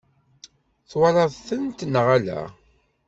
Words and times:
Twalaḍ-tent 0.91 1.79
neɣ 1.91 2.07
ala? 2.17 2.39